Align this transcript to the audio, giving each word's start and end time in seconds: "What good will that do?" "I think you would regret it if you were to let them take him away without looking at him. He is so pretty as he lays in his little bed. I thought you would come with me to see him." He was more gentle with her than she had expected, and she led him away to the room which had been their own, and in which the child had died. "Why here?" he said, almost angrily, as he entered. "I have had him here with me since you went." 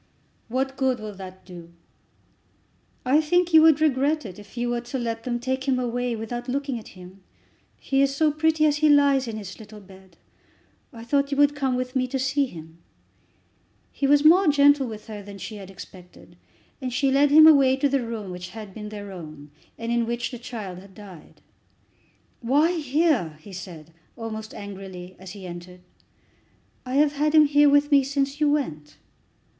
"What 0.47 0.77
good 0.77 0.99
will 0.99 1.13
that 1.13 1.45
do?" 1.45 1.73
"I 3.05 3.21
think 3.21 3.53
you 3.53 3.61
would 3.61 3.79
regret 3.79 4.25
it 4.25 4.39
if 4.39 4.57
you 4.57 4.67
were 4.67 4.81
to 4.81 4.97
let 4.97 5.25
them 5.25 5.39
take 5.39 5.65
him 5.67 5.77
away 5.77 6.15
without 6.15 6.47
looking 6.47 6.79
at 6.79 6.97
him. 6.97 7.21
He 7.77 8.01
is 8.01 8.15
so 8.15 8.31
pretty 8.31 8.65
as 8.65 8.77
he 8.77 8.89
lays 8.89 9.27
in 9.27 9.37
his 9.37 9.59
little 9.59 9.79
bed. 9.79 10.17
I 10.91 11.03
thought 11.03 11.29
you 11.29 11.37
would 11.37 11.55
come 11.55 11.75
with 11.75 11.95
me 11.95 12.07
to 12.07 12.17
see 12.17 12.47
him." 12.47 12.79
He 13.91 14.07
was 14.07 14.25
more 14.25 14.47
gentle 14.47 14.87
with 14.87 15.05
her 15.05 15.21
than 15.21 15.37
she 15.37 15.57
had 15.57 15.69
expected, 15.69 16.35
and 16.81 16.91
she 16.91 17.11
led 17.11 17.29
him 17.29 17.45
away 17.45 17.75
to 17.75 17.87
the 17.87 18.03
room 18.03 18.31
which 18.31 18.49
had 18.49 18.73
been 18.73 18.89
their 18.89 19.11
own, 19.11 19.51
and 19.77 19.91
in 19.91 20.07
which 20.07 20.31
the 20.31 20.39
child 20.39 20.79
had 20.79 20.95
died. 20.95 21.41
"Why 22.39 22.71
here?" 22.71 23.37
he 23.39 23.53
said, 23.53 23.93
almost 24.15 24.55
angrily, 24.55 25.15
as 25.19 25.33
he 25.33 25.45
entered. 25.45 25.81
"I 26.87 26.95
have 26.95 27.13
had 27.13 27.35
him 27.35 27.45
here 27.45 27.69
with 27.69 27.91
me 27.91 28.03
since 28.03 28.41
you 28.41 28.49
went." 28.49 28.97